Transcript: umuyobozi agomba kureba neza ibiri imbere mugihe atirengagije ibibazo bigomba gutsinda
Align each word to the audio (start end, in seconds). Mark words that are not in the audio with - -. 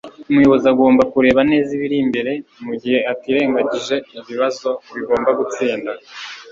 umuyobozi 0.29 0.65
agomba 0.73 1.03
kureba 1.13 1.41
neza 1.51 1.69
ibiri 1.77 1.95
imbere 2.03 2.31
mugihe 2.65 2.97
atirengagije 3.11 3.95
ibibazo 4.19 4.69
bigomba 4.95 5.29
gutsinda 5.39 5.91